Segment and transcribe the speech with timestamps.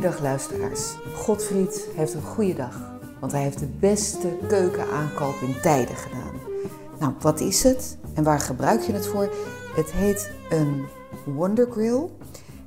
[0.00, 0.96] Goedemiddag luisteraars.
[1.14, 6.40] Godfried heeft een goede dag, want hij heeft de beste keukenaankoop in tijden gedaan.
[6.98, 9.34] Nou, wat is het en waar gebruik je het voor?
[9.76, 10.84] Het heet een
[11.24, 12.08] Wonder Grill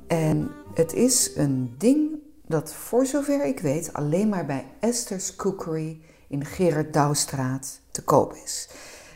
[0.06, 2.10] en het is een ding
[2.46, 8.34] dat voor zover ik weet alleen maar bij Esther's Cookery in Gerard Douwstraat te koop
[8.44, 8.68] is.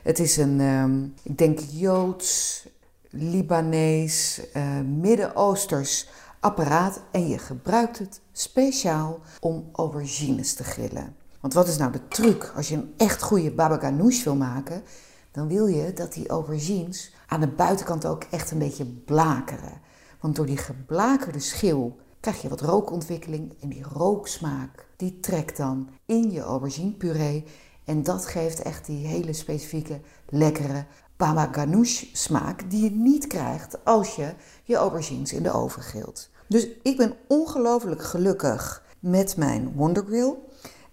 [0.03, 2.67] Het is een, ehm, ik denk Joods,
[3.11, 6.09] Libanees, uh, Midden-Oosters
[6.41, 11.17] apparaat en je gebruikt het speciaal om aubergines te grillen.
[11.41, 14.83] Want wat is nou de truc als je een echt goede baba ganoush wil maken?
[15.31, 19.81] Dan wil je dat die aubergines aan de buitenkant ook echt een beetje blakeren.
[20.21, 25.89] Want door die geblakerde schil krijg je wat rookontwikkeling en die rooksmaak die trekt dan
[26.07, 27.45] in je auberginepuree
[27.85, 30.85] en dat geeft echt die hele specifieke lekkere
[31.19, 36.29] baba ganoush smaak die je niet krijgt als je je aubergines in de oven grilt.
[36.47, 40.35] Dus ik ben ongelooflijk gelukkig met mijn Wonder Grill.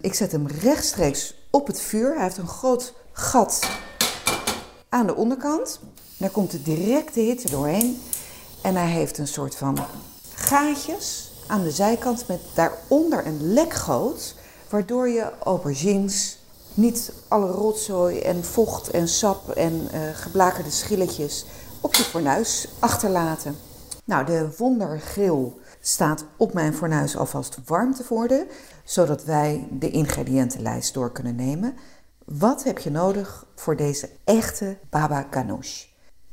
[0.00, 2.14] Ik zet hem rechtstreeks op het vuur.
[2.14, 3.68] Hij heeft een groot gat
[4.88, 5.80] aan de onderkant.
[6.16, 7.98] Daar komt de directe hitte doorheen.
[8.62, 9.78] En hij heeft een soort van
[10.34, 14.34] gaatjes aan de zijkant met daaronder een lekgoot,
[14.68, 16.38] waardoor je aubergines
[16.76, 21.46] niet alle rotzooi en vocht en sap en uh, geblakerde schilletjes
[21.80, 23.56] op je fornuis achterlaten.
[24.04, 28.46] Nou, de Wondergrill staat op mijn fornuis alvast warm te worden,
[28.84, 31.74] zodat wij de ingrediëntenlijst door kunnen nemen.
[32.24, 35.84] Wat heb je nodig voor deze echte baba ganoush?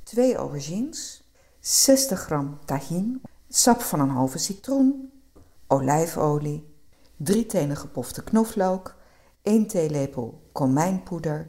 [0.03, 1.23] Twee aubergines,
[1.59, 5.11] 60 gram tahin, sap van een halve citroen,
[5.67, 6.75] olijfolie,
[7.17, 8.95] drie tenen gepofte knoflook,
[9.43, 11.47] 1 theelepel komijnpoeder,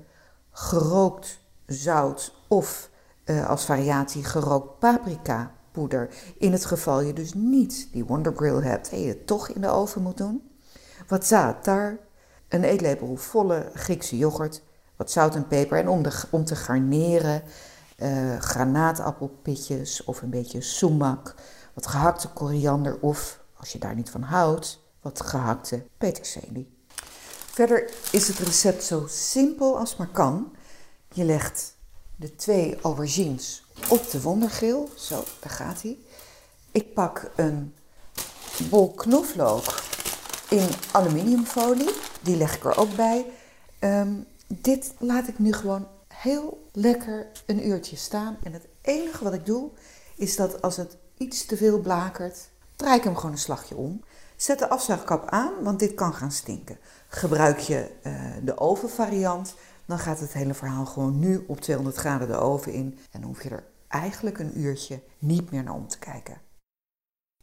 [0.51, 2.91] gerookt zout of
[3.25, 6.15] uh, als variatie gerookt paprika poeder.
[6.39, 9.61] In het geval je dus niet die Wonder Grill hebt en je het toch in
[9.61, 10.51] de oven moet doen.
[11.09, 11.99] Wat zaatar,
[12.49, 14.63] een eetlepel volle Griekse yoghurt,
[14.97, 15.79] wat zout en peper.
[15.79, 15.89] En
[16.31, 17.43] om te garneren,
[17.99, 21.35] uh, granaatappelpitjes of een beetje sumac,
[21.75, 26.73] wat gehakte koriander of, als je daar niet van houdt, wat gehakte peterselie.
[27.55, 30.57] Verder is het recept zo simpel als maar kan.
[31.13, 31.77] Je legt
[32.17, 34.91] de twee aubergines op de wondergeel.
[34.97, 35.99] Zo, daar gaat hij.
[36.73, 37.75] Ik pak een
[38.71, 39.83] bol knoflook
[40.49, 41.91] in aluminiumfolie.
[42.23, 43.27] Die leg ik er ook bij.
[43.79, 44.15] Ehm,
[44.47, 48.37] dit laat ik nu gewoon heel lekker een uurtje staan.
[48.43, 49.71] En het enige wat ik doe,
[50.17, 54.03] is dat als het iets te veel blakert, draai ik hem gewoon een slagje om.
[54.37, 56.79] Zet de afzuigkap aan, want dit kan gaan stinken.
[57.09, 59.55] Gebruik je uh, de ovenvariant,
[59.87, 62.99] dan gaat het hele verhaal gewoon nu op 200 graden de oven in.
[63.11, 66.41] En dan hoef je er eigenlijk een uurtje niet meer naar om te kijken.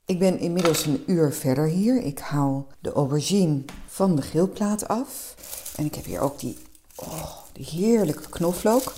[0.06, 2.02] Ik ben inmiddels een uur verder hier.
[2.04, 5.36] Ik haal de aubergine van de grillplaat af.
[5.76, 6.58] En ik heb hier ook die,
[6.96, 8.94] oh, die heerlijke knoflook.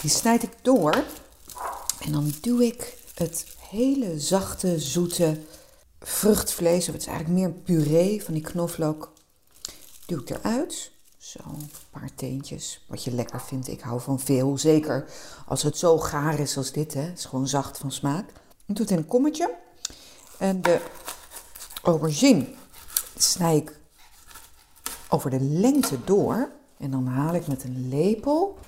[0.00, 1.04] Die snijd ik door.
[2.00, 5.38] En dan doe ik het hele zachte, zoete
[6.02, 9.12] vruchtvlees, of het is eigenlijk meer puree van die knoflook,
[10.06, 10.90] doe ik eruit.
[11.18, 12.84] Zo, een paar teentjes.
[12.88, 13.68] Wat je lekker vindt.
[13.68, 14.58] Ik hou van veel.
[14.58, 15.04] Zeker
[15.46, 16.94] als het zo gaar is als dit.
[16.94, 17.00] Hè.
[17.00, 18.28] Het is gewoon zacht van smaak.
[18.66, 19.54] Ik doe het in een kommetje.
[20.38, 20.80] En de
[21.82, 22.46] aubergine
[23.16, 23.78] snij ik
[25.08, 26.50] over de lengte door.
[26.78, 28.58] En dan haal ik met een lepel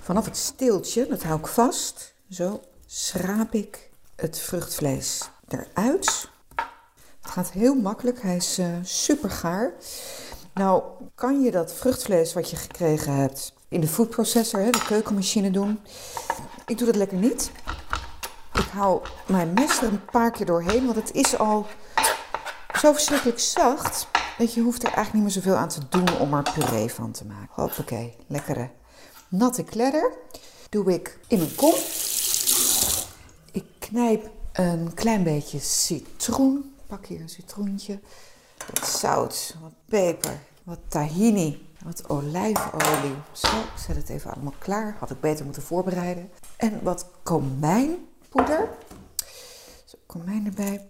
[0.00, 2.14] vanaf het steeltje, dat hou ik vast.
[2.30, 6.32] Zo schraap ik het vruchtvlees eruit.
[7.34, 8.22] Gaat heel makkelijk.
[8.22, 9.72] Hij is uh, super gaar.
[10.52, 10.82] Nou,
[11.14, 15.80] kan je dat vruchtvlees wat je gekregen hebt in de foodprocessor, hè, de keukenmachine doen?
[16.66, 17.50] Ik doe dat lekker niet.
[18.52, 21.66] Ik hou mijn mes er een paar keer doorheen, want het is al
[22.80, 24.06] zo verschrikkelijk zacht.
[24.38, 27.10] Dat je hoeft er eigenlijk niet meer zoveel aan te doen om er puree van
[27.10, 27.62] te maken.
[27.62, 28.70] Hoppakee, lekkere
[29.28, 30.12] natte kledder
[30.70, 31.74] doe ik in een kom.
[33.52, 36.73] Ik knijp een klein beetje citroen.
[36.86, 38.00] Pak hier een citroentje
[38.72, 43.14] wat zout, wat peper, wat tahini, wat olijfolie.
[43.32, 44.96] Zo, ik zet het even allemaal klaar.
[44.98, 46.30] Had ik beter moeten voorbereiden.
[46.56, 48.68] En wat komijnpoeder.
[49.84, 50.88] Zo, komijn erbij.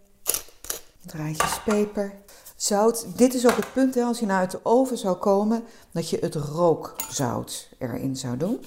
[1.07, 2.15] Draadjes peper.
[2.57, 3.07] Zout.
[3.17, 6.11] Dit is ook het punt, hè, als je nou uit de oven zou komen, dat
[6.11, 8.65] je het rookzout erin zou doen.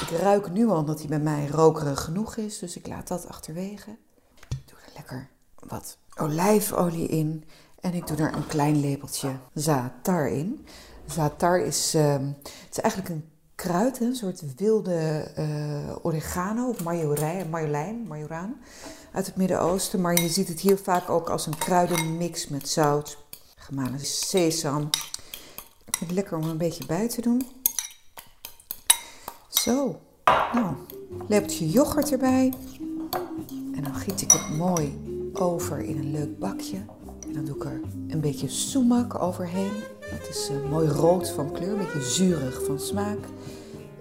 [0.00, 3.28] Ik ruik nu al dat hij bij mij rokerig genoeg is, dus ik laat dat
[3.28, 3.90] achterwege.
[4.48, 5.30] Ik doe er lekker
[5.66, 7.44] wat olijfolie in
[7.80, 10.66] en ik doe er een klein lepeltje zaatar in.
[11.06, 17.50] Zaatar is, uh, het is eigenlijk een kruid, een soort wilde uh, oregano of marjolein,
[17.50, 18.60] marjolein, majoraan
[19.12, 20.00] uit het Midden-Oosten.
[20.00, 23.18] Maar je ziet het hier vaak ook als een kruidenmix met zout,
[23.56, 24.88] gemalen sesam.
[25.84, 27.42] Ik vind het lekker om een beetje bij te doen.
[29.48, 30.00] Zo,
[30.52, 30.74] nou,
[31.28, 32.52] lepeltje yoghurt erbij.
[33.74, 36.76] En dan giet ik het mooi over in een leuk bakje.
[37.28, 39.70] En dan doe ik er een beetje sumac overheen.
[40.00, 43.18] Het is uh, mooi rood van kleur, een beetje zuurig van smaak.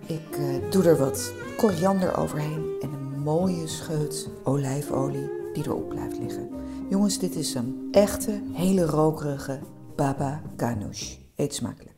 [0.06, 6.18] Ik uh, doe er wat koriander overheen en een mooie scheut olijfolie die erop blijft
[6.18, 6.50] liggen.
[6.90, 9.60] Jongens, dit is een echte, hele rokerige
[9.96, 11.16] baba ganoush.
[11.36, 11.96] Eet smakelijk.